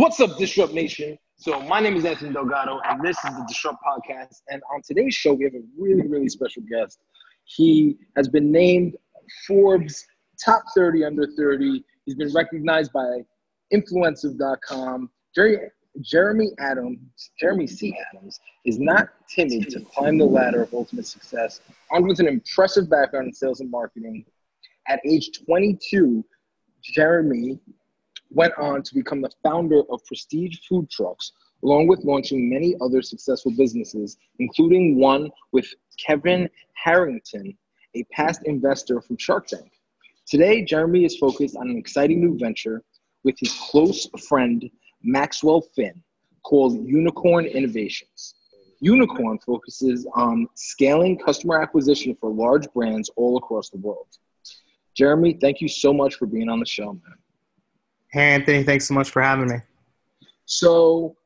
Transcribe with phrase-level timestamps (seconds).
[0.00, 1.18] What's up, Disrupt Nation?
[1.36, 4.40] So, my name is Anthony Delgado, and this is the Disrupt Podcast.
[4.48, 7.00] And on today's show, we have a really, really special guest.
[7.44, 8.96] He has been named
[9.46, 10.06] Forbes
[10.42, 11.84] Top 30 Under 30.
[12.06, 13.18] He's been recognized by
[13.74, 15.10] Influencive.com.
[15.34, 15.58] Jerry,
[16.00, 16.98] Jeremy Adams,
[17.38, 17.94] Jeremy C.
[18.10, 21.60] Adams, is not timid to climb the ladder of ultimate success.
[21.90, 24.24] Armed with an impressive background in sales and marketing,
[24.88, 26.24] at age 22,
[26.82, 27.60] Jeremy
[28.30, 31.32] went on to become the founder of Prestige Food Trucks,
[31.64, 35.66] along with launching many other successful businesses, including one with
[35.98, 37.56] Kevin Harrington,
[37.94, 39.72] a past investor from Shark Tank.
[40.26, 42.82] Today, Jeremy is focused on an exciting new venture
[43.24, 44.70] with his close friend
[45.02, 46.02] Maxwell Finn
[46.42, 48.34] called Unicorn Innovations.
[48.80, 54.06] Unicorn focuses on scaling customer acquisition for large brands all across the world.
[54.94, 57.16] Jeremy, thank you so much for being on the show, man.
[58.12, 59.56] Hey, Anthony, thanks so much for having me.
[60.46, 61.16] So,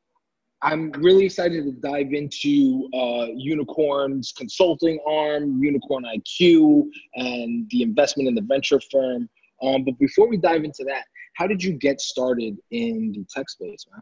[0.64, 8.28] I'm really excited to dive into uh, Unicorn's consulting arm, Unicorn IQ, and the investment
[8.28, 9.28] in the venture firm.
[9.62, 13.50] Um, but before we dive into that, how did you get started in the tech
[13.50, 14.00] space, man?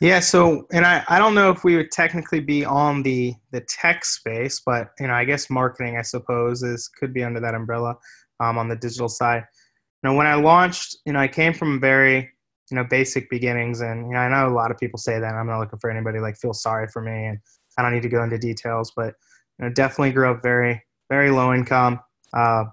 [0.00, 3.60] Yeah, so and I, I don't know if we would technically be on the the
[3.62, 7.54] tech space, but you know I guess marketing I suppose is could be under that
[7.54, 7.96] umbrella
[8.40, 9.44] um, on the digital side.
[10.04, 12.30] You know when I launched, you know I came from very
[12.70, 15.34] you know basic beginnings, and you know I know a lot of people say that.
[15.34, 17.38] I'm not looking for anybody like feel sorry for me, and
[17.78, 19.14] I don't need to go into details, but
[19.58, 22.00] you know definitely grew up very very low income.
[22.34, 22.64] Uh,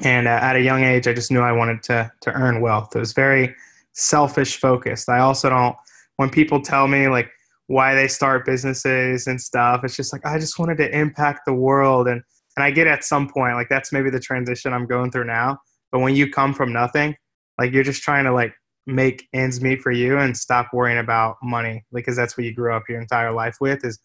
[0.00, 2.94] and uh, at a young age i just knew i wanted to to earn wealth
[2.96, 3.54] it was very
[3.92, 5.76] selfish focused i also don't
[6.16, 7.30] when people tell me like
[7.66, 11.52] why they start businesses and stuff it's just like i just wanted to impact the
[11.52, 12.22] world and
[12.56, 15.58] and i get at some point like that's maybe the transition i'm going through now
[15.92, 17.14] but when you come from nothing
[17.58, 18.52] like you're just trying to like
[18.86, 22.74] make ends meet for you and stop worrying about money because that's what you grew
[22.74, 24.00] up your entire life with is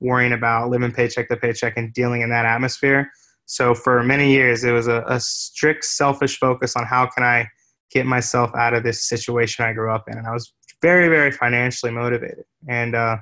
[0.00, 3.10] worrying about living paycheck to paycheck and dealing in that atmosphere
[3.46, 7.48] so for many years, it was a, a strict selfish focus on how can I
[7.90, 11.30] get myself out of this situation I grew up in, and I was very, very
[11.30, 12.44] financially motivated.
[12.68, 13.18] And uh,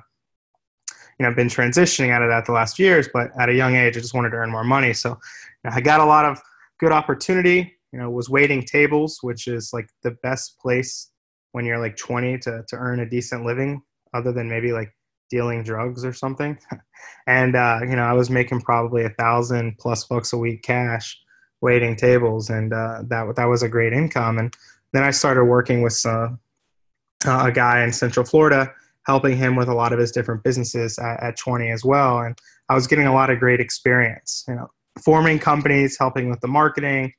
[1.19, 3.75] you know, I've been transitioning out of that the last years, but at a young
[3.75, 4.93] age, I just wanted to earn more money.
[4.93, 6.41] So you know, I got a lot of
[6.79, 7.75] good opportunity.
[7.91, 11.11] You know, was waiting tables, which is like the best place
[11.51, 13.81] when you're like 20 to to earn a decent living,
[14.13, 14.93] other than maybe like
[15.31, 16.59] dealing drugs or something.
[17.27, 21.17] and, uh, you know, I was making probably a thousand plus bucks a week cash
[21.61, 22.49] waiting tables.
[22.49, 24.37] And uh, that, that was a great income.
[24.37, 24.53] And
[24.93, 26.29] then I started working with uh,
[27.25, 28.71] a guy in Central Florida,
[29.07, 32.19] helping him with a lot of his different businesses at, at 20 as well.
[32.19, 32.37] And
[32.69, 34.67] I was getting a lot of great experience, you know,
[35.03, 37.13] forming companies, helping with the marketing,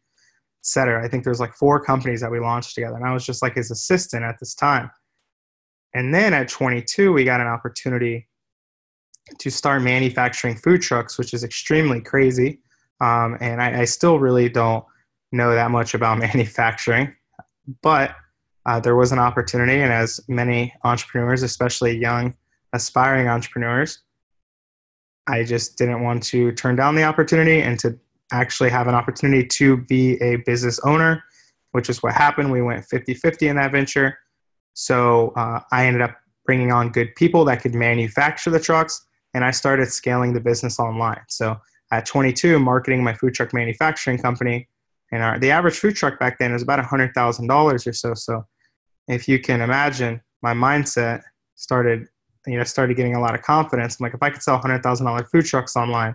[0.62, 1.04] etc.
[1.04, 2.96] I think there's like four companies that we launched together.
[2.96, 4.90] And I was just like his assistant at this time
[5.94, 8.28] and then at 22, we got an opportunity
[9.38, 12.60] to start manufacturing food trucks, which is extremely crazy.
[13.00, 14.84] Um, and I, I, still really don't
[15.32, 17.14] know that much about manufacturing,
[17.82, 18.14] but
[18.66, 19.80] uh, there was an opportunity.
[19.80, 22.34] And as many entrepreneurs, especially young,
[22.72, 24.00] aspiring entrepreneurs,
[25.26, 27.98] I just didn't want to turn down the opportunity and to
[28.32, 31.22] actually have an opportunity to be a business owner,
[31.72, 32.50] which is what happened.
[32.50, 34.18] We went 50 50 in that venture.
[34.74, 39.44] So uh, I ended up bringing on good people that could manufacture the trucks, and
[39.44, 41.20] I started scaling the business online.
[41.28, 41.60] So
[41.90, 44.68] at 22, marketing my food truck manufacturing company,
[45.12, 48.14] and our, the average food truck back then was about $100,000 or so.
[48.14, 48.46] So
[49.08, 51.22] if you can imagine, my mindset
[51.54, 52.06] started,
[52.46, 53.98] you know, started getting a lot of confidence.
[54.00, 56.14] I'm like, if I could sell $100,000 food trucks online,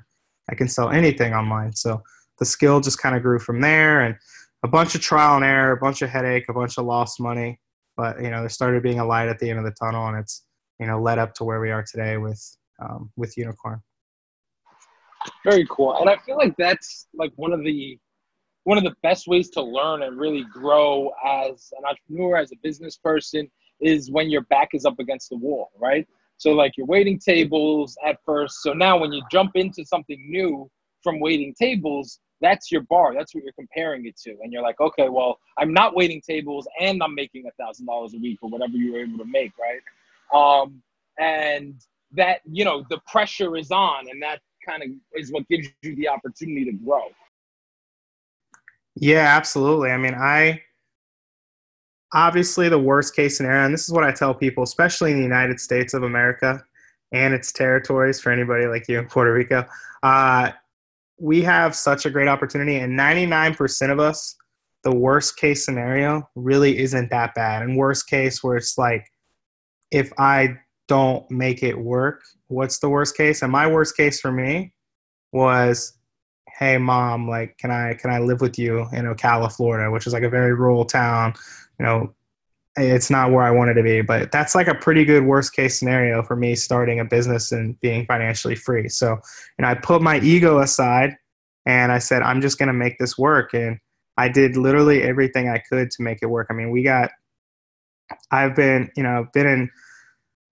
[0.50, 1.74] I can sell anything online.
[1.74, 2.02] So
[2.40, 4.16] the skill just kind of grew from there, and
[4.63, 7.59] a bunch of trial and error, a bunch of headache, a bunch of lost money.
[7.96, 10.18] But you know there started being a light at the end of the tunnel and
[10.18, 10.44] it's
[10.80, 13.81] you know led up to where we are today with um, with unicorn.
[15.44, 15.97] Very cool.
[16.00, 18.00] And i feel like that's like one of the
[18.63, 22.56] one of the best ways to learn and really grow as an entrepreneur as a
[22.62, 23.50] business person
[23.80, 26.06] is when your back is up against the wall right
[26.38, 30.69] so like you're waiting tables at first so now when you jump into something new
[31.04, 33.13] from waiting tables that's your bar.
[33.13, 34.36] That's what you're comparing it to.
[34.42, 38.13] And you're like, okay, well, I'm not waiting tables and I'm making a thousand dollars
[38.13, 39.81] a week or whatever you were able to make, right?
[40.34, 40.81] Um,
[41.19, 41.81] and
[42.13, 45.95] that, you know, the pressure is on and that kind of is what gives you
[45.95, 47.06] the opportunity to grow.
[48.95, 49.92] Yeah, absolutely.
[49.92, 50.62] I mean, I
[52.13, 55.24] obviously the worst case scenario, and this is what I tell people, especially in the
[55.24, 56.63] United States of America
[57.12, 59.65] and its territories for anybody like you in Puerto Rico.
[60.04, 60.51] Uh,
[61.19, 64.36] we have such a great opportunity, and 99% of us
[64.88, 67.62] the worst case scenario really isn't that bad.
[67.62, 69.06] And worst case, where it's like,
[69.92, 70.57] if I
[70.88, 73.42] don't make it work, what's the worst case?
[73.42, 74.74] And my worst case for me
[75.33, 75.98] was,
[76.57, 80.13] hey mom, like, can I can I live with you in Ocala, Florida, which is
[80.13, 81.33] like a very rural town,
[81.79, 82.13] you know,
[82.77, 85.77] it's not where I wanted to be, but that's like a pretty good worst case
[85.77, 88.88] scenario for me starting a business and being financially free.
[88.88, 89.18] So,
[89.57, 91.18] and I put my ego aside
[91.65, 93.53] and I said, I'm just going to make this work.
[93.53, 93.79] And
[94.15, 96.47] I did literally everything I could to make it work.
[96.50, 97.09] I mean, we got,
[98.31, 99.69] I've been, you know, been in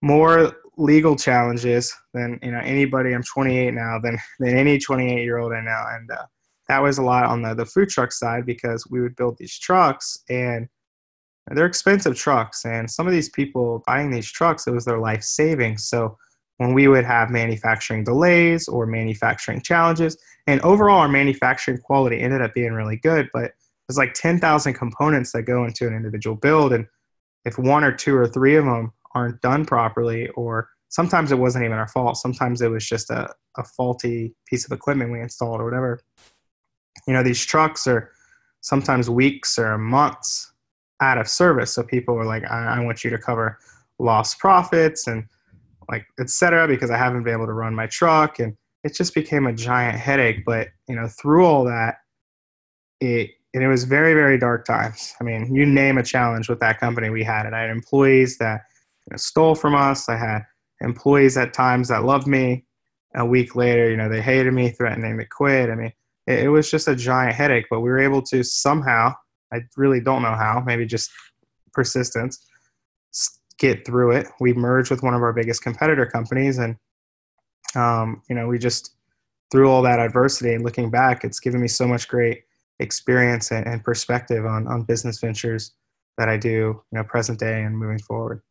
[0.02, 3.14] more legal challenges than, you know, anybody.
[3.14, 5.84] I'm 28 now than, than any 28 year old I know.
[5.90, 6.26] And uh,
[6.68, 9.56] that was a lot on the, the food truck side because we would build these
[9.58, 10.68] trucks and
[11.52, 12.64] they're expensive trucks.
[12.64, 15.88] And some of these people buying these trucks, it was their life savings.
[15.88, 16.16] So
[16.58, 20.16] when we would have manufacturing delays or manufacturing challenges.
[20.46, 23.52] And overall, our manufacturing quality ended up being really good, but
[23.86, 26.72] there's like 10,000 components that go into an individual build.
[26.72, 26.86] And
[27.44, 31.64] if one or two or three of them aren't done properly, or sometimes it wasn't
[31.64, 35.60] even our fault, sometimes it was just a, a faulty piece of equipment we installed
[35.60, 36.00] or whatever.
[37.06, 38.10] You know, these trucks are
[38.60, 40.52] sometimes weeks or months
[41.00, 41.74] out of service.
[41.74, 43.58] So people were like, I, I want you to cover
[43.98, 45.24] lost profits and
[45.88, 48.38] like etc because i haven't been able to run my truck.
[48.38, 50.44] And it just became a giant headache.
[50.44, 51.96] But you know through all that
[53.00, 55.14] it and it was very very dark times.
[55.20, 57.46] I mean you name a challenge with that company we had.
[57.46, 58.62] It i had employees that
[59.06, 60.08] you know, stole from us.
[60.08, 60.42] I had
[60.80, 62.64] employees at times that loved me.
[63.14, 65.70] A week later you know they hated me threatening to quit.
[65.70, 65.92] I mean
[66.26, 67.66] it, it was just a giant headache.
[67.70, 69.14] But we were able to somehow
[69.52, 71.10] i really don't know how maybe just
[71.72, 72.46] persistence
[73.58, 74.28] get through it.
[74.40, 76.76] We merged with one of our biggest competitor companies, and
[77.74, 78.94] um, you know, we just
[79.50, 82.42] through all that adversity and looking back, it's given me so much great
[82.80, 85.72] experience and, and perspective on on business ventures
[86.18, 88.42] that I do, you know, present day and moving forward.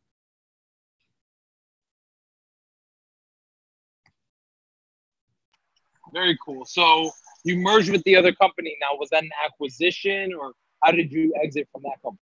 [6.12, 6.64] Very cool.
[6.64, 7.10] So
[7.44, 8.76] you merged with the other company.
[8.80, 10.52] Now, was that an acquisition, or
[10.86, 12.20] how did you exit from that company?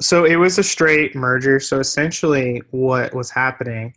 [0.00, 1.60] So it was a straight merger.
[1.60, 3.94] So essentially, what was happening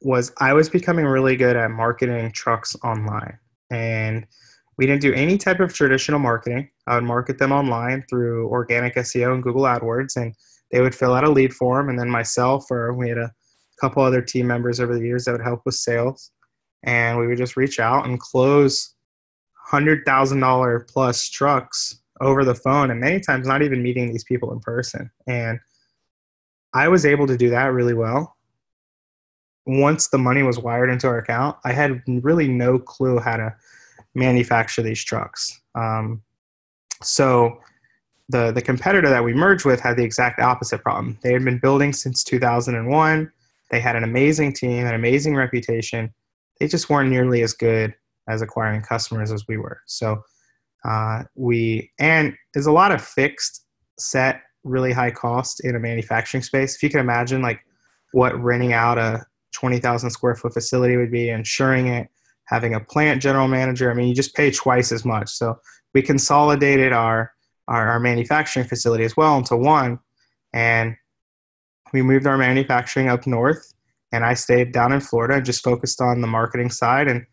[0.00, 3.36] was I was becoming really good at marketing trucks online.
[3.70, 4.26] And
[4.78, 6.70] we didn't do any type of traditional marketing.
[6.86, 10.34] I would market them online through organic SEO and Google AdWords, and
[10.70, 11.88] they would fill out a lead form.
[11.88, 13.32] And then myself, or we had a
[13.80, 16.30] couple other team members over the years that would help with sales.
[16.84, 18.94] And we would just reach out and close
[19.72, 24.60] $100,000 plus trucks over the phone and many times not even meeting these people in
[24.60, 25.10] person.
[25.26, 25.58] And
[26.72, 28.36] I was able to do that really well.
[29.66, 33.54] Once the money was wired into our account, I had really no clue how to
[34.14, 35.60] manufacture these trucks.
[35.74, 36.22] Um,
[37.02, 37.60] so
[38.28, 41.18] the the competitor that we merged with had the exact opposite problem.
[41.22, 43.32] They had been building since 2001.
[43.70, 46.12] They had an amazing team, an amazing reputation.
[46.60, 47.94] They just weren't nearly as good
[48.28, 49.80] as acquiring customers as we were.
[49.86, 50.22] So
[50.84, 53.64] uh, we and there's a lot of fixed
[53.98, 56.74] set really high cost in a manufacturing space.
[56.74, 57.60] If you can imagine like
[58.12, 62.08] what renting out a 20,000 square foot facility would be, insuring it,
[62.46, 65.30] having a plant general manager, I mean, you just pay twice as much.
[65.30, 65.58] So
[65.92, 67.32] we consolidated our,
[67.68, 69.98] our, our manufacturing facility as well into one.
[70.52, 70.96] And
[71.92, 73.72] we moved our manufacturing up north
[74.12, 77.08] and I stayed down in Florida and just focused on the marketing side.
[77.08, 77.26] And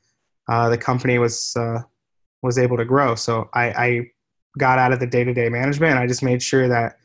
[0.49, 1.79] uh, the company was uh,
[2.41, 3.15] was able to grow.
[3.15, 4.11] So I, I
[4.57, 6.97] got out of the day to day management and I just made sure that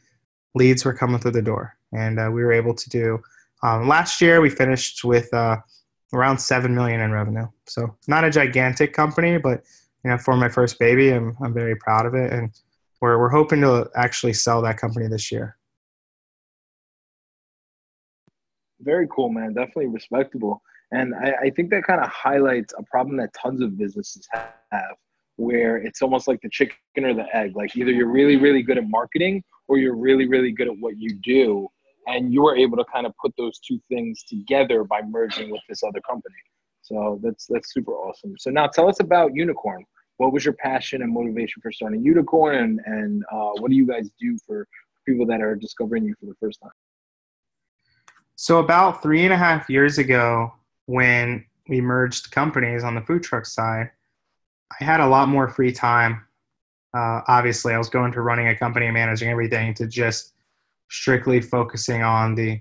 [0.54, 1.76] leads were coming through the door.
[1.92, 3.22] And uh, we were able to do,
[3.62, 5.58] um, last year we finished with uh,
[6.12, 7.46] around 7 million in revenue.
[7.66, 9.62] So not a gigantic company, but
[10.04, 12.32] you know, for my first baby, I'm, I'm very proud of it.
[12.32, 12.50] And
[13.00, 15.56] we're, we're hoping to actually sell that company this year.
[18.80, 19.54] Very cool, man.
[19.54, 20.62] Definitely respectable.
[20.92, 24.96] And I, I think that kind of highlights a problem that tons of businesses have
[25.36, 27.54] where it's almost like the chicken or the egg.
[27.54, 30.96] Like either you're really, really good at marketing or you're really, really good at what
[30.96, 31.68] you do.
[32.06, 35.60] And you were able to kind of put those two things together by merging with
[35.68, 36.34] this other company.
[36.82, 38.36] So that's that's super awesome.
[38.38, 39.84] So now tell us about Unicorn.
[40.18, 43.86] What was your passion and motivation for starting Unicorn, and and uh, what do you
[43.86, 44.68] guys do for
[45.04, 46.70] people that are discovering you for the first time?
[48.36, 50.52] So about three and a half years ago,
[50.86, 53.90] when we merged companies on the food truck side,
[54.80, 56.24] I had a lot more free time.
[56.94, 60.32] Uh, obviously, I was going to running a company and managing everything to just
[60.90, 62.60] strictly focusing on the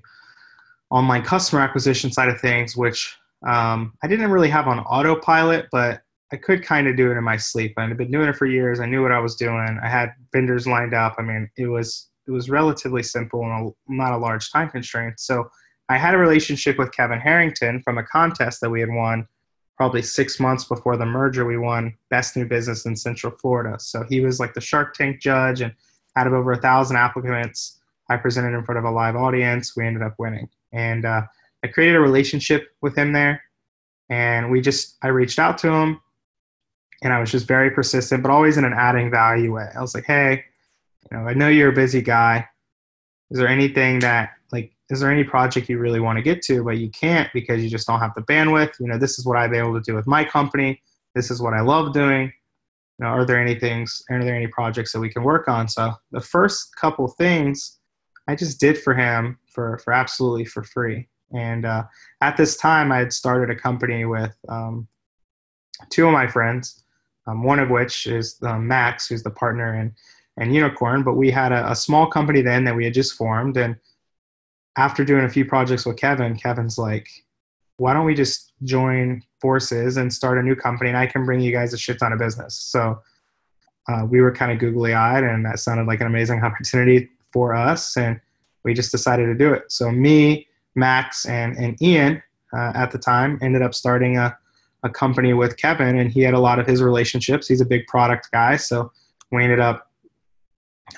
[0.90, 6.02] online customer acquisition side of things, which um, I didn't really have on autopilot, but
[6.32, 7.74] I could kind of do it in my sleep.
[7.78, 8.80] I'd been doing it for years.
[8.80, 9.80] I knew what I was doing.
[9.82, 11.16] I had vendors lined up.
[11.18, 15.20] I mean, it was it was relatively simple and a, not a large time constraint.
[15.20, 15.48] So
[15.90, 19.28] I had a relationship with Kevin Harrington from a contest that we had won
[19.78, 21.46] probably six months before the merger.
[21.46, 23.78] We won Best New Business in Central Florida.
[23.80, 25.74] So he was like the Shark Tank judge, and
[26.16, 29.76] out of over a thousand applicants, I presented in front of a live audience.
[29.76, 31.24] We ended up winning, and uh,
[31.64, 33.42] I created a relationship with him there.
[34.10, 36.00] And we just, I reached out to him,
[37.02, 39.68] and I was just very persistent, but always in an adding value way.
[39.76, 40.44] I was like, hey,
[41.10, 42.48] you know, I know you're a busy guy.
[43.32, 44.35] Is there anything that
[44.90, 47.70] is there any project you really want to get to but you can't because you
[47.70, 48.80] just don't have the bandwidth?
[48.80, 50.82] You know, this is what I've been able to do with my company.
[51.14, 52.32] This is what I love doing.
[53.00, 55.68] You know, are there any things are there any projects that we can work on?
[55.68, 57.80] So the first couple things
[58.28, 61.08] I just did for him for for absolutely for free.
[61.34, 61.84] And uh,
[62.22, 64.88] at this time, I had started a company with um,
[65.90, 66.84] two of my friends,
[67.28, 69.94] um, one of which is um, Max, who's the partner in
[70.38, 73.56] and Unicorn, but we had a, a, small company then that we had just formed.
[73.58, 73.76] And
[74.78, 77.08] after doing a few projects with Kevin, Kevin's like,
[77.78, 81.42] why don't we just join forces and start a new company and I can bring
[81.42, 82.56] you guys a shit ton of business.
[82.56, 83.02] So
[83.88, 87.54] uh, we were kind of googly eyed and that sounded like an amazing opportunity for
[87.54, 87.98] us.
[87.98, 88.20] And
[88.64, 89.64] we just decided to do it.
[89.72, 92.22] So me, Max, and, and Ian
[92.54, 94.38] uh, at the time ended up starting a,
[94.84, 97.48] a company with Kevin and he had a lot of his relationships.
[97.48, 98.56] He's a big product guy.
[98.58, 98.92] So
[99.32, 99.92] we ended up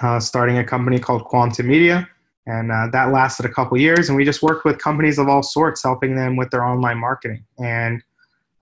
[0.01, 2.07] uh, starting a company called Quantum Media.
[2.47, 4.07] And uh, that lasted a couple years.
[4.07, 7.43] And we just worked with companies of all sorts, helping them with their online marketing.
[7.59, 8.01] And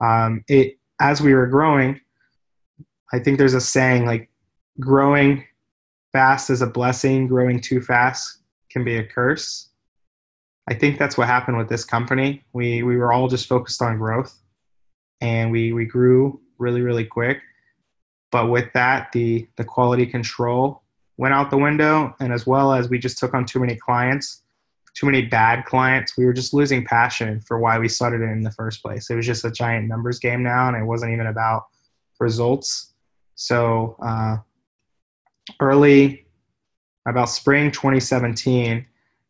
[0.00, 2.00] um, it, as we were growing,
[3.12, 4.28] I think there's a saying like
[4.80, 5.44] growing
[6.12, 8.40] fast is a blessing, growing too fast
[8.70, 9.68] can be a curse.
[10.68, 12.42] I think that's what happened with this company.
[12.52, 14.36] We, we were all just focused on growth
[15.20, 17.38] and we, we grew really, really quick.
[18.32, 20.82] But with that, the, the quality control
[21.16, 24.42] went out the window, and as well as we just took on too many clients,
[24.94, 26.16] too many bad clients.
[26.16, 29.10] We were just losing passion for why we started it in the first place.
[29.10, 31.66] It was just a giant numbers game now, and it wasn't even about
[32.18, 32.94] results.
[33.34, 34.38] So uh,
[35.60, 36.26] early,
[37.06, 38.84] about spring 2017,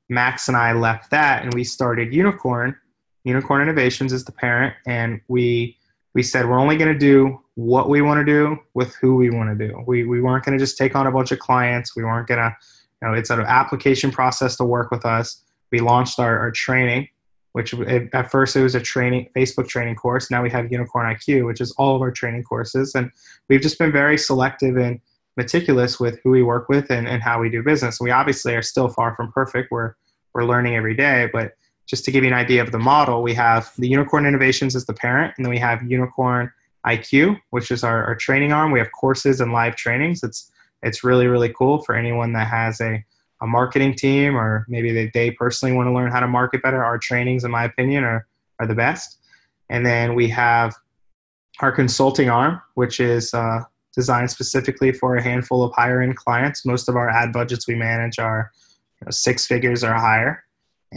[0.08, 2.76] Max and I left that, and we started Unicorn.
[3.24, 5.76] Unicorn Innovations is the parent, and we
[6.16, 9.28] we said we're only going to do what we want to do with who we
[9.28, 9.84] want to do.
[9.86, 11.94] We, we weren't going to just take on a bunch of clients.
[11.94, 12.56] We weren't going to,
[13.02, 15.42] you know, it's an application process to work with us.
[15.70, 17.08] We launched our, our training,
[17.52, 17.74] which
[18.14, 20.30] at first it was a training, Facebook training course.
[20.30, 22.94] Now we have Unicorn IQ, which is all of our training courses.
[22.94, 23.10] And
[23.50, 24.98] we've just been very selective and
[25.36, 28.00] meticulous with who we work with and, and how we do business.
[28.00, 29.70] We obviously are still far from perfect.
[29.70, 29.92] We're,
[30.32, 31.52] we're learning every day, but
[31.86, 34.86] just to give you an idea of the model, we have the Unicorn Innovations as
[34.86, 36.50] the parent, and then we have Unicorn
[36.86, 38.70] IQ, which is our, our training arm.
[38.70, 40.22] We have courses and live trainings.
[40.22, 40.50] It's
[40.82, 43.04] it's really really cool for anyone that has a
[43.42, 46.82] a marketing team or maybe they, they personally want to learn how to market better.
[46.82, 48.26] Our trainings, in my opinion, are
[48.60, 49.18] are the best.
[49.68, 50.74] And then we have
[51.60, 53.60] our consulting arm, which is uh,
[53.94, 56.64] designed specifically for a handful of higher end clients.
[56.64, 58.52] Most of our ad budgets we manage are
[59.00, 60.44] you know, six figures or higher.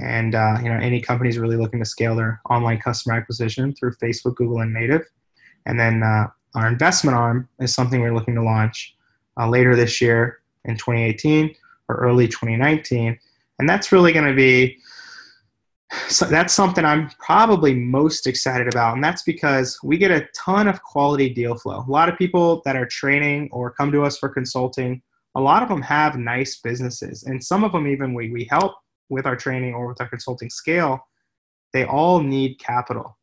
[0.01, 3.93] And uh, you know, any companies really looking to scale their online customer acquisition through
[3.95, 5.01] Facebook, Google, and native.
[5.65, 8.95] And then uh, our investment arm is something we're looking to launch
[9.39, 11.53] uh, later this year in 2018
[11.89, 13.17] or early 2019.
[13.59, 14.79] And that's really going to be
[16.07, 18.93] so that's something I'm probably most excited about.
[18.93, 21.83] And that's because we get a ton of quality deal flow.
[21.87, 25.01] A lot of people that are training or come to us for consulting,
[25.35, 27.23] a lot of them have nice businesses.
[27.23, 28.75] And some of them even we, we help
[29.09, 30.99] with our training or with our consulting scale,
[31.73, 33.17] they all need capital.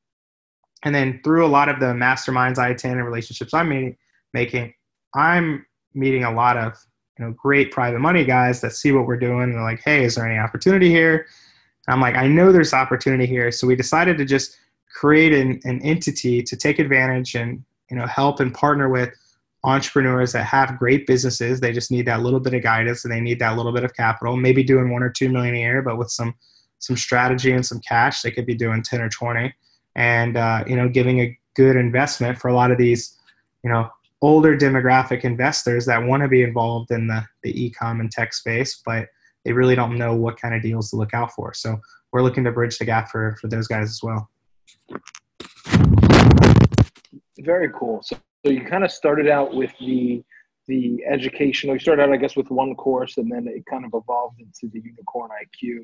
[0.84, 3.96] And then through a lot of the masterminds I attend and relationships I'm meeting,
[4.32, 4.74] making,
[5.14, 5.64] I'm
[5.94, 6.74] meeting a lot of
[7.18, 9.44] you know great private money guys that see what we're doing.
[9.44, 11.26] And they're like, hey, is there any opportunity here?
[11.86, 13.50] And I'm like, I know there's opportunity here.
[13.50, 14.58] So we decided to just
[14.94, 19.10] create an, an entity to take advantage and you know help and partner with
[19.66, 21.60] entrepreneurs that have great businesses.
[21.60, 23.94] They just need that little bit of guidance and they need that little bit of
[23.94, 24.36] capital.
[24.36, 26.34] Maybe doing one or two million a year, but with some
[26.78, 29.52] some strategy and some cash, they could be doing 10 or 20
[29.96, 33.18] and uh, you know giving a good investment for a lot of these
[33.64, 33.88] you know
[34.22, 38.80] older demographic investors that want to be involved in the, the e-com and tech space
[38.84, 39.08] but
[39.44, 41.80] they really don't know what kind of deals to look out for so
[42.12, 44.30] we're looking to bridge the gap for for those guys as well
[47.40, 48.16] very cool so,
[48.46, 50.22] so you kind of started out with the
[50.68, 53.90] the educational you started out i guess with one course and then it kind of
[53.94, 55.80] evolved into the unicorn iq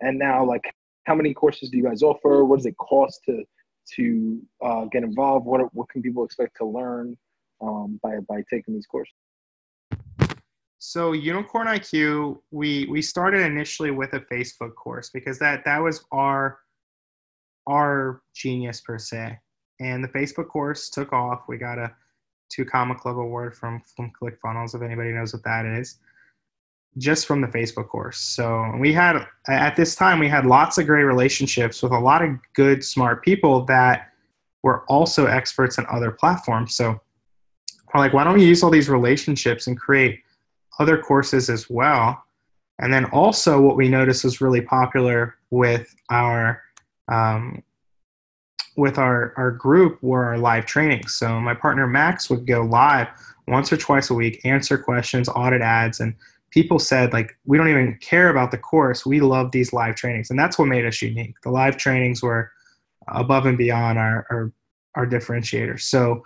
[0.00, 0.72] and now like
[1.06, 2.44] how many courses do you guys offer?
[2.44, 3.44] What does it cost to
[3.94, 5.46] to uh, get involved?
[5.46, 7.16] What what can people expect to learn
[7.62, 9.14] um, by by taking these courses?
[10.78, 16.04] So Unicorn IQ, we we started initially with a Facebook course because that that was
[16.12, 16.58] our
[17.68, 19.38] our genius per se,
[19.80, 21.44] and the Facebook course took off.
[21.48, 21.94] We got a
[22.48, 25.98] two comma club award from from ClickFunnels if anybody knows what that is
[26.98, 28.18] just from the Facebook course.
[28.18, 32.22] So we had at this time we had lots of great relationships with a lot
[32.22, 34.12] of good smart people that
[34.62, 36.74] were also experts in other platforms.
[36.74, 37.00] So
[37.92, 40.20] we're like, why don't we use all these relationships and create
[40.78, 42.22] other courses as well?
[42.78, 46.62] And then also what we noticed was really popular with our
[47.08, 47.62] um,
[48.76, 51.14] with our, our group were our live trainings.
[51.14, 53.08] So my partner Max would go live
[53.48, 56.14] once or twice a week, answer questions, audit ads, and
[56.50, 59.06] people said like we don't even care about the course.
[59.06, 60.30] We love these live trainings.
[60.30, 61.34] And that's what made us unique.
[61.42, 62.50] The live trainings were
[63.08, 64.52] above and beyond our our,
[64.94, 65.82] our differentiators.
[65.82, 66.22] So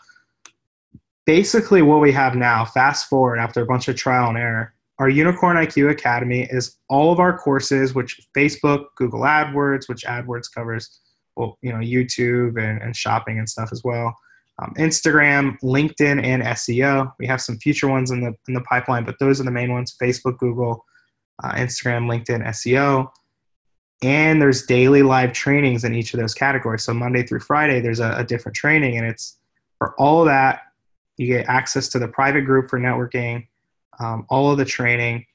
[1.27, 5.09] basically what we have now fast forward after a bunch of trial and error our
[5.09, 11.01] unicorn iq academy is all of our courses which facebook google adwords which adwords covers
[11.41, 14.15] well you know youtube and, and shopping and stuff as well
[14.61, 17.13] um, Instagram, LinkedIn, and SEO.
[17.19, 19.73] We have some future ones in the in the pipeline, but those are the main
[19.73, 20.85] ones: Facebook, Google,
[21.43, 23.11] uh, Instagram, LinkedIn, SEO.
[24.03, 26.85] And there's daily live trainings in each of those categories.
[26.85, 29.39] So Monday through Friday, there's a, a different training, and it's
[29.79, 30.63] for all that.
[31.17, 33.47] You get access to the private group for networking,
[33.99, 35.27] um, all of the training,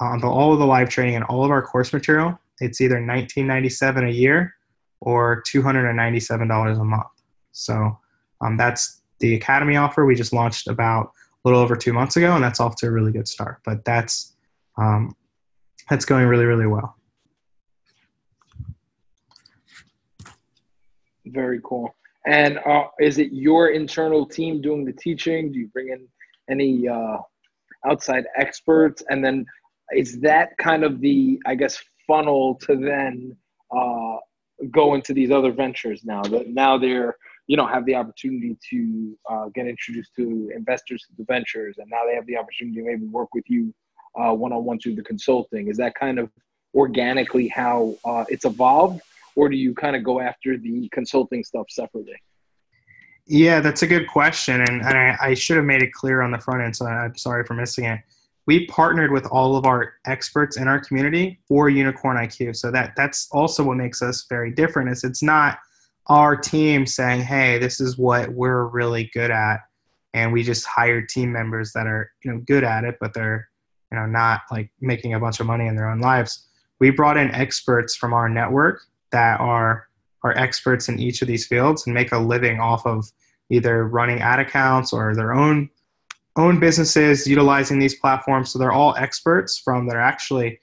[0.00, 2.38] um, all of the live training, and all of our course material.
[2.60, 4.54] It's either 19.97 a year
[5.00, 7.06] or $297 a month.
[7.52, 7.98] So
[8.40, 11.12] um, that's the academy offer we just launched about
[11.44, 13.60] a little over two months ago, and that's off to a really good start.
[13.64, 14.36] But that's
[14.76, 15.14] um,
[15.88, 16.96] that's going really really well.
[21.26, 21.94] Very cool.
[22.26, 25.52] And uh, is it your internal team doing the teaching?
[25.52, 26.06] Do you bring in
[26.50, 27.18] any uh,
[27.86, 29.02] outside experts?
[29.08, 29.46] And then
[29.96, 33.36] is that kind of the, I guess, funnel to then
[33.74, 34.16] uh,
[34.70, 36.22] go into these other ventures now?
[36.22, 37.16] That now they're
[37.50, 41.90] you know have the opportunity to uh, get introduced to investors to the ventures and
[41.90, 43.74] now they have the opportunity to maybe work with you
[44.14, 46.30] uh, one-on-one through the consulting is that kind of
[46.76, 49.00] organically how uh, it's evolved
[49.34, 52.14] or do you kind of go after the consulting stuff separately
[53.26, 56.30] yeah that's a good question and, and I, I should have made it clear on
[56.30, 57.98] the front end so i'm sorry for missing it
[58.50, 62.92] we partnered with all of our experts in our community for unicorn iq so that
[62.96, 65.58] that's also what makes us very different is it's not
[66.10, 69.60] our team saying, "Hey, this is what we're really good at,"
[70.12, 73.48] and we just hired team members that are you know good at it, but they're
[73.92, 76.48] you know not like making a bunch of money in their own lives.
[76.80, 78.82] We brought in experts from our network
[79.12, 79.88] that are
[80.24, 83.10] are experts in each of these fields and make a living off of
[83.48, 85.70] either running ad accounts or their own
[86.36, 88.50] own businesses utilizing these platforms.
[88.50, 90.60] So they're all experts from that are actually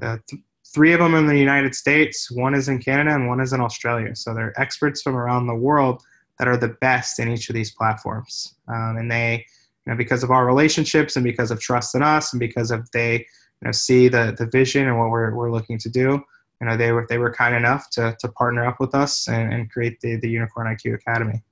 [0.00, 3.40] uh, th- three of them in the United States, one is in Canada, and one
[3.40, 4.14] is in Australia.
[4.16, 6.02] So they're experts from around the world
[6.38, 8.54] that are the best in each of these platforms.
[8.68, 9.44] Um, and they,
[9.86, 12.90] you know, because of our relationships and because of trust in us and because of
[12.92, 16.22] they, you know, see the the vision and what we're we're looking to do.
[16.60, 19.52] You know, they were they were kind enough to to partner up with us and,
[19.52, 21.42] and create the the Unicorn IQ Academy.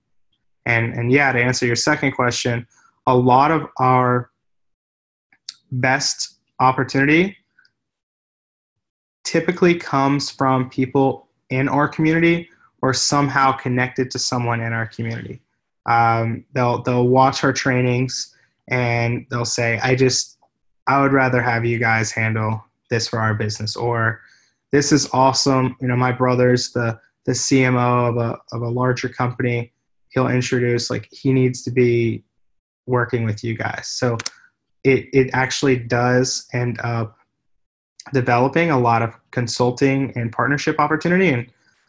[0.66, 2.66] And and yeah, to answer your second question,
[3.06, 4.30] a lot of our
[5.72, 7.36] best opportunity
[9.24, 12.48] typically comes from people in our community
[12.82, 15.40] or somehow connected to someone in our community.
[15.86, 18.34] Um, they'll they'll watch our trainings
[18.68, 20.38] and they'll say, "I just
[20.86, 24.20] I would rather have you guys handle this for our business," or
[24.72, 29.08] "This is awesome." You know, my brother's the the CMO of a of a larger
[29.08, 29.72] company.
[30.08, 32.24] He'll introduce like he needs to be
[32.90, 33.88] working with you guys.
[33.88, 34.18] So
[34.84, 37.16] it it actually does end up
[38.12, 41.28] developing a lot of consulting and partnership opportunity.
[41.28, 41.46] And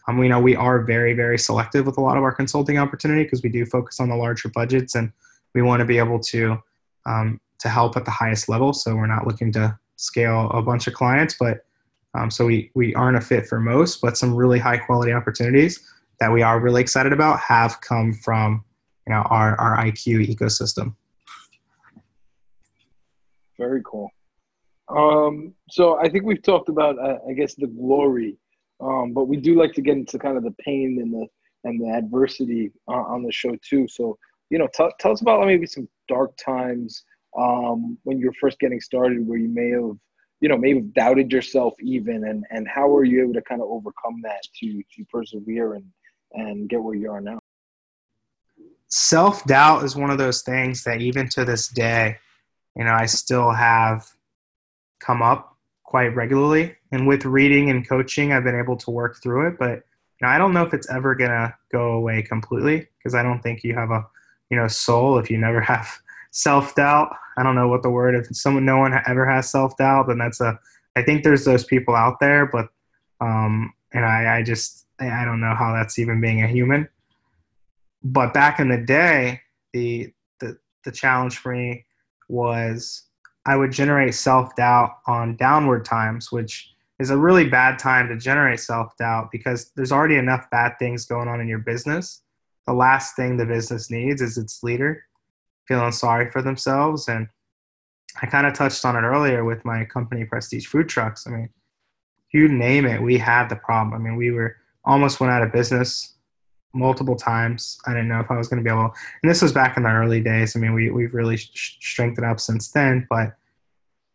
[0.07, 3.23] um, we know we are very, very selective with a lot of our consulting opportunity
[3.23, 5.11] because we do focus on the larger budgets and
[5.53, 6.57] we want to be able to
[7.05, 8.73] um, to help at the highest level.
[8.73, 11.65] So we're not looking to scale a bunch of clients, but
[12.13, 15.79] um, so we we aren't a fit for most, but some really high quality opportunities
[16.19, 18.63] that we are really excited about have come from
[19.07, 20.95] you know our our IQ ecosystem.
[23.57, 24.09] Very cool.
[24.89, 28.35] Um, so I think we've talked about, uh, I guess, the glory,
[28.81, 31.27] um, but we do like to get into kind of the pain and the
[31.63, 33.87] and the adversity uh, on the show too.
[33.87, 34.17] So
[34.51, 37.03] you know, t- tell us about maybe some dark times
[37.39, 39.97] um, when you're first getting started, where you may have,
[40.41, 43.67] you know, maybe doubted yourself even, and and how were you able to kind of
[43.69, 45.85] overcome that to to persevere and
[46.33, 47.39] and get where you are now?
[48.91, 52.17] Self doubt is one of those things that even to this day,
[52.75, 54.05] you know, I still have
[54.99, 56.75] come up quite regularly.
[56.91, 59.57] And with reading and coaching, I've been able to work through it.
[59.57, 59.83] But
[60.19, 63.41] you know, I don't know if it's ever gonna go away completely because I don't
[63.41, 64.05] think you have a
[64.49, 65.87] you know soul if you never have
[66.31, 67.15] self doubt.
[67.37, 70.17] I don't know what the word if someone no one ever has self doubt, then
[70.17, 70.59] that's a
[70.97, 72.67] I think there's those people out there, but
[73.21, 76.89] um, and I, I just I don't know how that's even being a human.
[78.03, 79.41] But back in the day,
[79.73, 81.85] the the the challenge for me
[82.29, 83.03] was
[83.45, 88.17] I would generate self doubt on downward times, which is a really bad time to
[88.17, 92.21] generate self doubt because there's already enough bad things going on in your business.
[92.67, 95.03] The last thing the business needs is its leader
[95.67, 97.07] feeling sorry for themselves.
[97.07, 97.27] And
[98.21, 101.25] I kind of touched on it earlier with my company, Prestige Food Trucks.
[101.25, 101.49] I mean,
[102.33, 103.93] you name it, we had the problem.
[103.93, 106.15] I mean, we were almost went out of business
[106.73, 107.79] multiple times.
[107.85, 108.93] I didn't know if I was going to be able.
[109.21, 110.55] And this was back in the early days.
[110.55, 113.35] I mean, we we've really strengthened up since then, but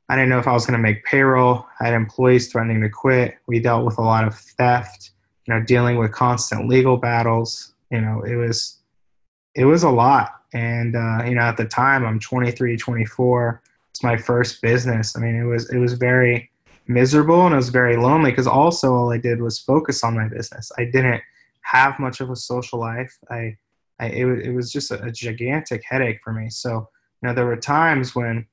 [0.09, 1.67] I didn't know if I was going to make payroll.
[1.81, 3.37] I had employees threatening to quit.
[3.47, 5.11] We dealt with a lot of theft.
[5.47, 7.75] You know, dealing with constant legal battles.
[7.91, 8.79] You know, it was
[9.55, 10.33] it was a lot.
[10.53, 13.63] And uh, you know, at the time, I'm 23, 24.
[13.91, 15.17] It's my first business.
[15.17, 16.51] I mean, it was it was very
[16.89, 20.29] miserable and it was very lonely because also all I did was focus on my
[20.29, 20.71] business.
[20.79, 21.21] I didn't
[21.67, 23.13] have much of a social life.
[23.31, 23.57] I,
[23.99, 26.49] I it, it was just a, a gigantic headache for me.
[26.49, 26.89] So
[27.23, 28.47] you know, there were times when,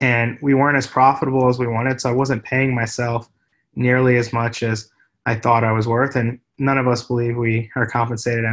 [0.00, 3.28] and we weren't as profitable as we wanted, so I wasn't paying myself
[3.74, 4.90] nearly as much as
[5.24, 8.44] I thought I was worth, and none of us believe we are compensated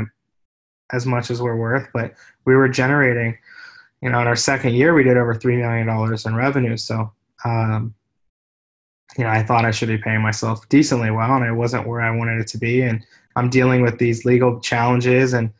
[0.91, 1.89] as much as we're worth.
[1.93, 2.13] But
[2.45, 3.37] we were generating,
[4.01, 6.77] you know, in our second year, we did over three million dollars in revenue.
[6.77, 7.11] So
[7.43, 7.93] um,
[9.17, 12.01] you know, I thought I should be paying myself decently well, and I wasn't where
[12.01, 12.81] I wanted it to be.
[12.81, 13.03] And
[13.39, 15.51] I'm dealing with these legal challenges, and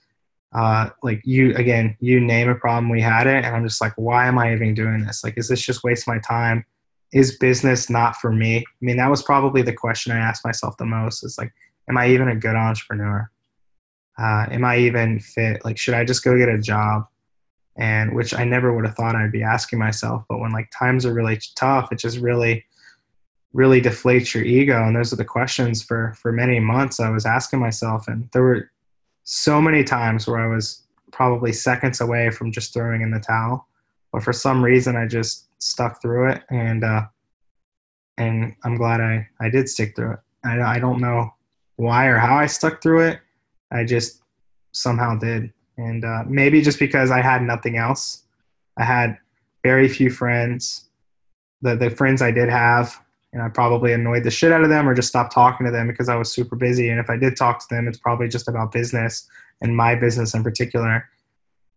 [0.54, 3.94] uh, like you again, you name a problem, we had it, and I'm just like,
[3.96, 5.24] why am I even doing this?
[5.24, 6.66] Like, is this just waste my time?
[7.14, 8.58] Is business not for me?
[8.60, 11.24] I mean, that was probably the question I asked myself the most.
[11.24, 11.54] Is like,
[11.88, 13.32] am I even a good entrepreneur?
[14.18, 15.64] Uh, am I even fit?
[15.64, 17.08] Like, should I just go get a job?
[17.78, 20.26] And which I never would have thought I'd be asking myself.
[20.28, 22.66] But when like times are really tough, it just really
[23.54, 27.26] really deflates your ego and those are the questions for for many months i was
[27.26, 28.72] asking myself and there were
[29.24, 33.68] so many times where i was probably seconds away from just throwing in the towel
[34.12, 37.02] but for some reason i just stuck through it and uh
[38.18, 40.20] and i'm glad i i did stick through it.
[40.44, 41.34] I, I don't know
[41.78, 43.20] why or how i stuck through it
[43.72, 44.22] i just
[44.72, 48.24] somehow did and uh, maybe just because i had nothing else.
[48.78, 49.18] I had
[49.64, 50.90] very few friends.
[51.62, 53.00] The the friends i did have
[53.34, 55.88] and I probably annoyed the shit out of them or just stopped talking to them
[55.88, 56.90] because I was super busy.
[56.90, 59.28] And if I did talk to them, it's probably just about business
[59.62, 61.08] and my business in particular.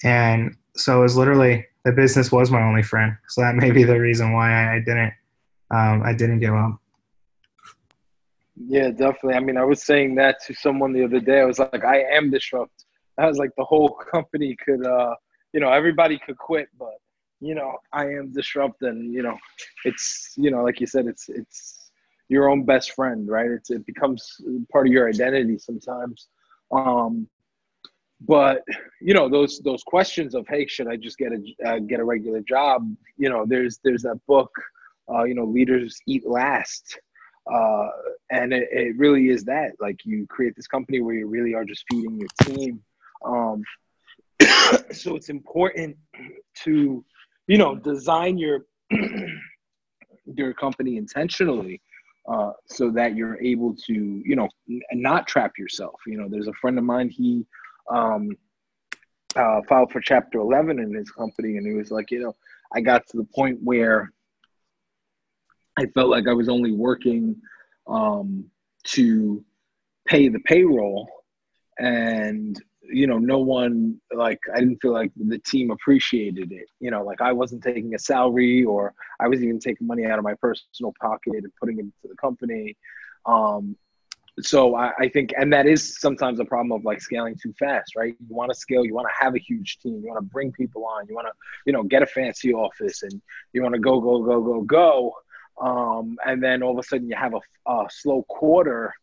[0.03, 3.17] And so it was literally the business was my only friend.
[3.29, 5.13] So that may be the reason why I didn't
[5.71, 6.79] um, I didn't give up.
[8.57, 9.35] Yeah, definitely.
[9.35, 11.41] I mean, I was saying that to someone the other day.
[11.41, 12.85] I was like, I am disrupt.
[13.19, 15.15] I was like, the whole company could, uh,
[15.53, 16.95] you know, everybody could quit, but
[17.43, 19.37] you know, I am disrupting, you know,
[19.85, 21.91] it's, you know, like you said, it's, it's
[22.29, 23.51] your own best friend, right?
[23.51, 26.29] It's, it becomes part of your identity sometimes.
[26.71, 27.29] Um,
[28.27, 28.63] but
[29.01, 32.05] you know those those questions of hey should i just get a uh, get a
[32.05, 34.51] regular job you know there's there's that book
[35.13, 37.01] uh, you know leaders eat last
[37.53, 37.89] uh,
[38.31, 41.65] and it, it really is that like you create this company where you really are
[41.65, 42.81] just feeding your team
[43.25, 43.63] um,
[44.93, 45.97] so it's important
[46.55, 47.05] to
[47.47, 48.67] you know design your
[50.35, 51.81] your company intentionally
[52.31, 56.01] uh, so that you're able to you know n- not trap yourself.
[56.07, 57.45] You know there's a friend of mine he
[57.91, 58.31] um,
[59.37, 62.35] uh, filed for chapter 11 in his company and he was like you know
[62.75, 64.13] i got to the point where
[65.79, 67.35] i felt like i was only working
[67.87, 68.45] um,
[68.85, 69.45] to
[70.07, 71.09] pay the payroll
[71.79, 76.69] and you know, no one like I didn't feel like the team appreciated it.
[76.81, 80.19] You know, like I wasn't taking a salary or I was even taking money out
[80.19, 82.77] of my personal pocket and putting it into the company.
[83.27, 83.77] Um,
[84.41, 87.95] so I, I, think, and that is sometimes a problem of like scaling too fast,
[87.95, 88.17] right?
[88.19, 90.53] You want to scale, you want to have a huge team, you want to bring
[90.53, 91.33] people on, you want to,
[91.67, 93.21] you know, get a fancy office, and
[93.53, 95.15] you want to go, go, go, go, go.
[95.61, 98.95] Um, and then all of a sudden you have a, a slow quarter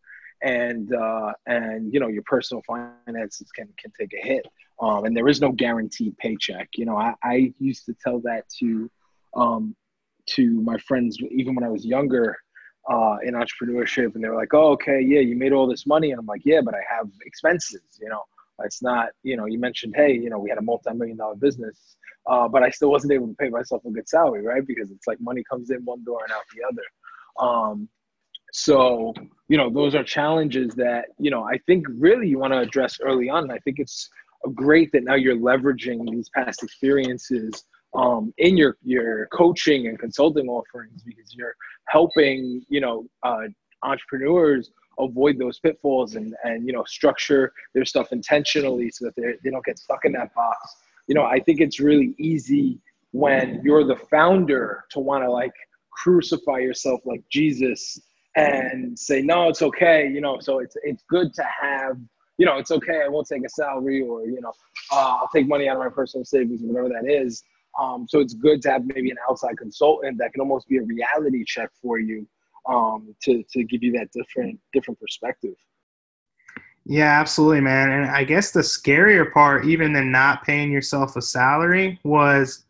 [0.42, 4.46] and uh, and you know your personal finances can can take a hit
[4.82, 8.46] um, and there is no guaranteed paycheck you know I, I used to tell that
[8.60, 8.90] to
[9.36, 9.76] um,
[10.28, 12.38] to my friends even when I was younger
[12.90, 16.12] uh, in entrepreneurship, and they were like, "Oh, okay, yeah, you made all this money,"
[16.12, 18.24] and I'm like, "Yeah, but I have expenses, you know."
[18.64, 21.96] It's not, you know, you mentioned, hey, you know, we had a multi-million dollar business,
[22.28, 24.66] uh, but I still wasn't able to pay myself a good salary, right?
[24.66, 27.48] Because it's like money comes in one door and out the other.
[27.48, 27.90] Um,
[28.52, 29.14] so,
[29.48, 33.00] you know, those are challenges that, you know, I think really you want to address
[33.02, 33.44] early on.
[33.44, 34.10] And I think it's
[34.54, 37.64] great that now you're leveraging these past experiences
[37.96, 41.56] um, in your your coaching and consulting offerings because you're
[41.88, 43.48] helping you know uh,
[43.84, 49.34] entrepreneurs avoid those pitfalls and and you know structure their stuff intentionally so that they
[49.44, 50.58] they don't get stuck in that box.
[51.08, 52.80] You know, I think it's really easy
[53.12, 55.54] when you're the founder to want to like
[55.92, 58.00] crucify yourself like Jesus
[58.36, 60.08] and say no, it's okay.
[60.08, 61.98] You know, so it's it's good to have
[62.40, 63.02] you know, it's okay.
[63.06, 64.54] I won't take a salary or, you know,
[64.94, 67.44] uh, I'll take money out of my personal savings, or whatever that is.
[67.80, 70.84] Um, so it's good to have maybe an outside consultant that can almost be a
[70.84, 72.26] reality check for you
[72.68, 75.54] um, to, to give you that different, different perspective.
[76.86, 77.92] Yeah, absolutely, man.
[77.92, 82.64] And I guess the scarier part, even than not paying yourself a salary, was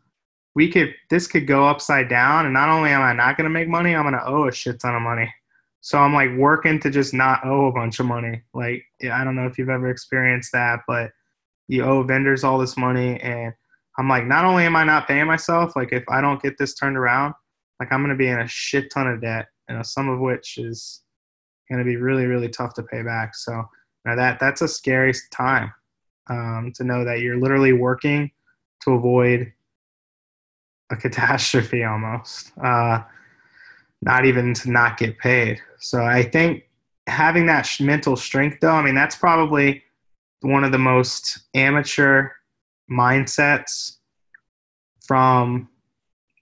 [0.56, 3.50] we could this could go upside down, and not only am I not going to
[3.50, 5.32] make money, I'm going to owe a shit ton of money.
[5.80, 8.42] So I'm like working to just not owe a bunch of money.
[8.52, 11.10] Like I don't know if you've ever experienced that, but
[11.68, 13.52] you owe vendors all this money and
[13.98, 16.74] I'm like not only am I not paying myself, like if I don't get this
[16.74, 17.34] turned around,
[17.78, 20.20] like I'm going to be in a shit ton of debt, you know, some of
[20.20, 21.02] which is
[21.68, 23.34] going to be really really tough to pay back.
[23.34, 23.66] So you
[24.06, 25.72] know, that that's a scary time
[26.28, 28.30] um, to know that you're literally working
[28.82, 29.52] to avoid
[30.90, 32.52] a catastrophe almost.
[32.62, 33.02] Uh,
[34.02, 35.60] not even to not get paid.
[35.78, 36.64] So I think
[37.06, 39.82] having that mental strength, though, I mean, that's probably
[40.40, 42.30] one of the most amateur
[42.90, 43.96] mindsets
[45.06, 45.68] from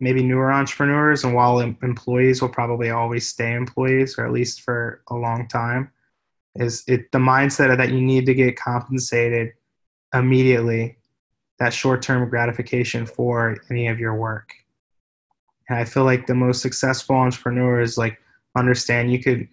[0.00, 1.24] maybe newer entrepreneurs.
[1.24, 5.90] And while employees will probably always stay employees, or at least for a long time,
[6.54, 9.52] is it the mindset that you need to get compensated
[10.14, 10.98] immediately,
[11.58, 14.54] that short term gratification for any of your work.
[15.68, 18.18] And I feel like the most successful entrepreneurs like
[18.56, 19.48] understand you could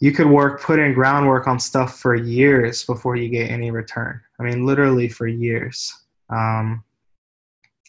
[0.00, 4.20] you could work put in groundwork on stuff for years before you get any return.
[4.40, 5.94] I mean, literally for years.
[6.28, 6.82] Um,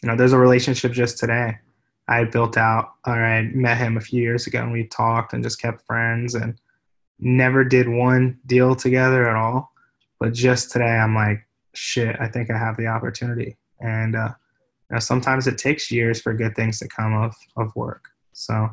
[0.00, 1.58] you know, there's a relationship just today.
[2.06, 5.42] I built out, or I met him a few years ago, and we talked and
[5.42, 6.56] just kept friends, and
[7.18, 9.72] never did one deal together at all.
[10.20, 14.34] But just today, I'm like, shit, I think I have the opportunity, and uh,
[14.90, 18.08] know, sometimes it takes years for good things to come of, of work.
[18.32, 18.68] So.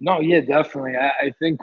[0.00, 0.96] No, yeah, definitely.
[0.96, 1.60] I, I think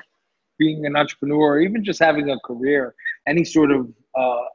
[0.58, 2.94] being an entrepreneur, even just having a career,
[3.28, 4.46] any sort of uh,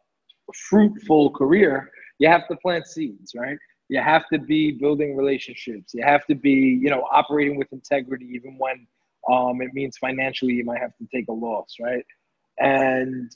[0.68, 3.58] fruitful career, you have to plant seeds, right?
[3.88, 5.92] You have to be building relationships.
[5.94, 8.86] You have to be, you know, operating with integrity, even when
[9.30, 12.04] um, it means financially you might have to take a loss, right?
[12.58, 13.30] And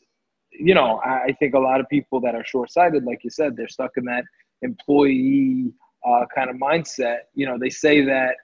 [0.52, 3.56] you know, I think a lot of people that are short sighted, like you said,
[3.56, 4.24] they're stuck in that
[4.62, 5.72] employee
[6.06, 7.18] uh, kind of mindset.
[7.34, 8.34] You know, they say that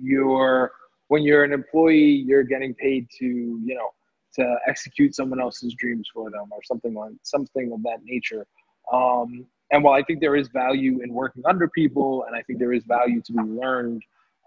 [0.00, 0.72] you're,
[1.08, 3.90] when you're an employee, you're getting paid to, you know,
[4.34, 8.46] to execute someone else's dreams for them or something like something of that nature.
[8.92, 12.58] Um, and while I think there is value in working under people, and I think
[12.58, 14.02] there is value to be learned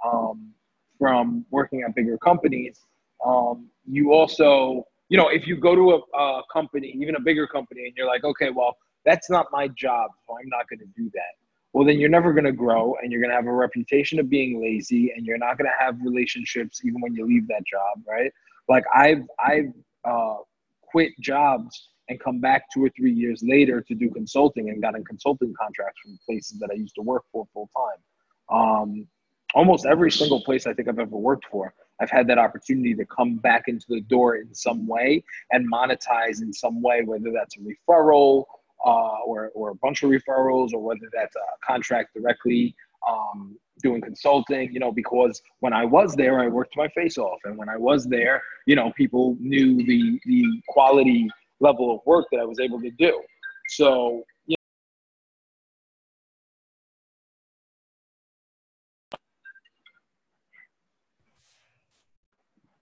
[0.06, 0.52] um,
[1.00, 2.80] from working at bigger companies,
[3.26, 7.48] um, you also you know, if you go to a, a company, even a bigger
[7.48, 11.02] company, and you're like, okay, well, that's not my job, so I'm not going to
[11.02, 11.34] do that.
[11.74, 14.30] Well, then you're never going to grow, and you're going to have a reputation of
[14.30, 18.04] being lazy, and you're not going to have relationships even when you leave that job,
[18.08, 18.32] right?
[18.68, 19.72] Like I've I've
[20.04, 20.38] uh,
[20.84, 25.04] quit jobs and come back two or three years later to do consulting and gotten
[25.04, 28.58] consulting contracts from places that I used to work for full time.
[28.58, 29.08] Um,
[29.54, 33.06] almost every single place I think I've ever worked for I've had that opportunity to
[33.06, 37.56] come back into the door in some way and monetize in some way, whether that's
[37.58, 38.46] a referral
[38.86, 42.76] uh, or, or a bunch of referrals or whether that's a contract directly
[43.08, 47.40] um, doing consulting, you know, because when I was there, I worked my face off.
[47.46, 51.30] And when I was there, you know, people knew the, the quality
[51.60, 53.22] level of work that I was able to do.
[53.70, 54.24] So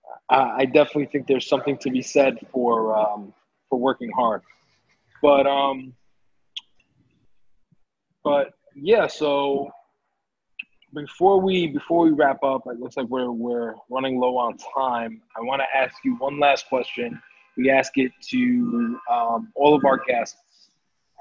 [0.05, 3.33] uh, I definitely think there's something to be said for um,
[3.69, 4.41] for working hard.
[5.21, 5.93] But um,
[8.23, 9.71] but yeah, so
[10.93, 15.21] before we before we wrap up, it looks like we're we're running low on time.
[15.37, 17.21] I want to ask you one last question.
[17.57, 20.37] We ask it to um, all of our guests.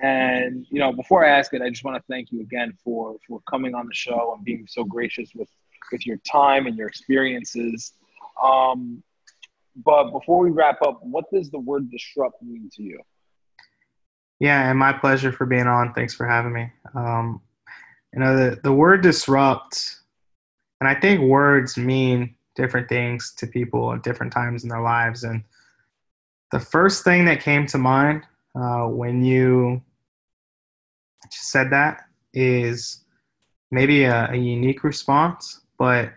[0.03, 3.17] And you know, before I ask it, I just want to thank you again for
[3.29, 5.49] for coming on the show and being so gracious with
[5.93, 7.93] with your time and your experiences.
[8.43, 9.03] Um,
[9.85, 13.01] but before we wrap up, what does the word disrupt mean to you?
[14.41, 15.95] Yeah, and my pleasure for being on.
[15.95, 16.71] Thanks for having me.
[16.95, 17.41] Um,
[18.13, 19.97] you know, the, the word disrupt,
[20.81, 25.25] and I think words mean different things to people at different times in their lives.
[25.25, 25.43] And
[26.53, 28.23] the first thing that came to mind
[28.55, 29.83] uh, when you
[31.31, 33.05] said that is
[33.71, 36.13] maybe a, a unique response, but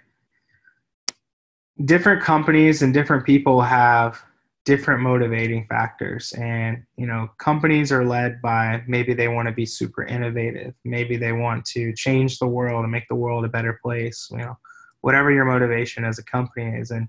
[1.86, 4.24] different companies and different people have
[4.66, 6.34] different motivating factors.
[6.34, 10.74] And you know companies are led by maybe they want to be super innovative.
[10.84, 14.38] Maybe they want to change the world and make the world a better place you
[14.38, 14.58] know
[15.02, 16.92] whatever your motivation as a company is.
[16.92, 17.08] And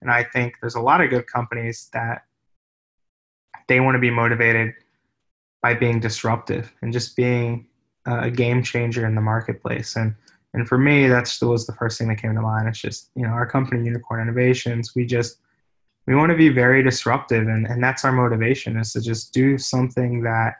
[0.00, 2.22] and i think there's a lot of good companies that
[3.66, 4.74] they want to be motivated
[5.62, 7.66] by being disruptive and just being
[8.06, 9.96] a game changer in the marketplace.
[9.96, 10.14] And
[10.54, 12.68] and for me, that's still was the first thing that came to mind.
[12.68, 15.38] It's just, you know, our company, Unicorn Innovations, we just,
[16.06, 17.48] we want to be very disruptive.
[17.48, 20.54] And, and that's our motivation is to just do something that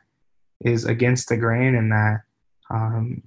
[0.64, 2.20] is against the grain and that
[2.70, 3.22] um,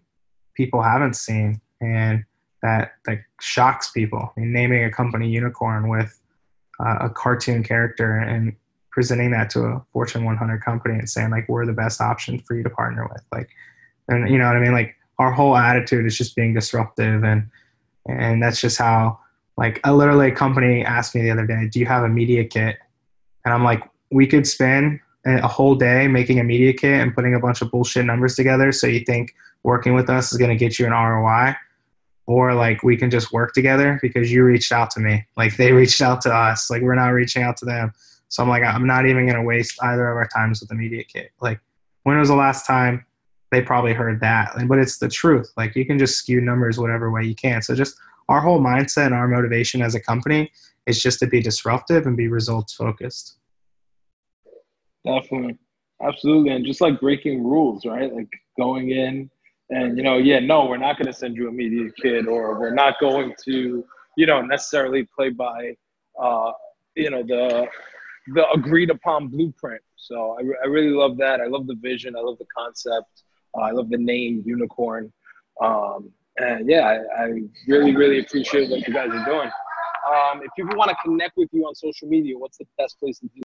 [0.53, 2.23] people haven't seen and
[2.61, 4.31] that, that shocks people.
[4.37, 6.19] I mean, naming a company Unicorn with
[6.79, 8.55] uh, a cartoon character and
[8.91, 12.55] presenting that to a Fortune 100 company and saying like, we're the best option for
[12.55, 13.23] you to partner with.
[13.31, 13.49] Like,
[14.09, 14.73] and you know what I mean?
[14.73, 17.49] Like, our whole attitude is just being disruptive and
[18.07, 19.19] and that's just how
[19.57, 22.43] like a literally a company asked me the other day do you have a media
[22.43, 22.77] kit?
[23.45, 27.35] And i'm like we could spend a whole day making a media kit and putting
[27.35, 30.55] a bunch of bullshit numbers together so you think working with us is going to
[30.55, 31.55] get you an roi
[32.25, 35.25] or like we can just work together because you reached out to me.
[35.35, 36.69] Like they reached out to us.
[36.69, 37.93] Like we're not reaching out to them.
[38.29, 40.75] So i'm like i'm not even going to waste either of our times with the
[40.75, 41.31] media kit.
[41.41, 41.59] Like
[42.03, 43.05] when was the last time
[43.51, 44.53] they probably heard that.
[44.67, 45.51] But it's the truth.
[45.57, 47.61] Like you can just skew numbers whatever way you can.
[47.61, 47.95] So just
[48.29, 50.51] our whole mindset and our motivation as a company
[50.87, 53.37] is just to be disruptive and be results focused.
[55.05, 55.57] Definitely.
[56.01, 56.51] Absolutely.
[56.51, 58.11] And just like breaking rules, right?
[58.13, 59.29] Like going in
[59.69, 62.59] and, you know, yeah, no, we're not going to send you a media kit or
[62.59, 63.85] we're not going to,
[64.17, 65.75] you know, necessarily play by,
[66.19, 66.51] uh,
[66.95, 67.67] you know, the,
[68.33, 69.81] the agreed upon blueprint.
[69.95, 71.41] So I, I really love that.
[71.41, 72.15] I love the vision.
[72.15, 73.23] I love the concept.
[73.57, 75.11] Uh, I love the name Unicorn.
[75.61, 76.81] Um, and yeah,
[77.17, 77.29] I, I,
[77.67, 79.49] really, really appreciate what you guys are doing.
[80.07, 83.19] Um, if people want to connect with you on social media, what's the best place
[83.19, 83.41] to do?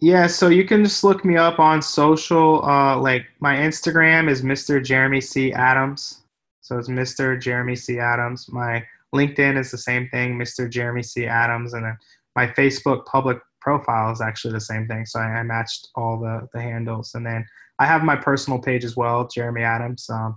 [0.00, 2.62] Yeah, so you can just look me up on social.
[2.64, 4.84] Uh, like my Instagram is Mr.
[4.84, 5.52] Jeremy C.
[5.52, 6.24] Adams.
[6.60, 7.40] So it's Mr.
[7.40, 7.98] Jeremy C.
[7.98, 8.50] Adams.
[8.52, 10.68] My LinkedIn is the same thing, Mr.
[10.68, 11.26] Jeremy C.
[11.26, 11.72] Adams.
[11.72, 11.96] And then
[12.34, 15.06] my Facebook public profile is actually the same thing.
[15.06, 17.14] So I, I matched all the, the handles.
[17.14, 17.46] And then
[17.78, 20.08] I have my personal page as well, Jeremy Adams.
[20.08, 20.36] Um,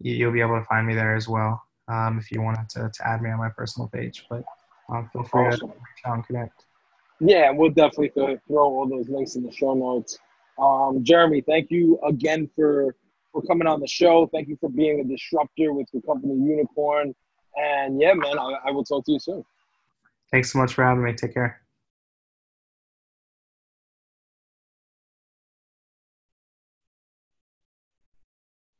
[0.00, 2.90] you, will be able to find me there as well um, if you wanted to,
[2.92, 4.26] to add me on my personal page.
[4.28, 4.44] But
[4.88, 5.68] um, feel free awesome.
[5.68, 6.64] to reach out and connect.
[7.20, 8.10] Yeah, we'll definitely
[8.48, 10.18] throw all those links in the show notes.
[10.58, 12.94] Um, Jeremy, thank you again for
[13.32, 14.28] for coming on the show.
[14.32, 17.14] Thank you for being a disruptor with your company Unicorn.
[17.56, 19.44] And yeah, man, I, I will talk to you soon.
[20.30, 21.12] Thanks so much for having me.
[21.12, 21.59] Take care.